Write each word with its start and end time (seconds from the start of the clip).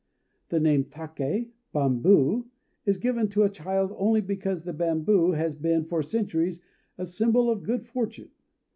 The 0.49 0.59
name 0.59 0.85
Také 0.85 1.51
(Bamboo) 1.73 2.47
is 2.87 2.97
given 2.97 3.29
to 3.29 3.43
a 3.43 3.51
child 3.51 3.93
only 3.95 4.19
because 4.19 4.63
the 4.63 4.73
bamboo 4.73 5.33
has 5.33 5.53
been 5.53 5.85
for 5.85 6.01
centuries 6.01 6.59
a 6.97 7.05
symbol 7.05 7.51
of 7.51 7.61
good 7.61 7.85
fortune. 7.85 8.31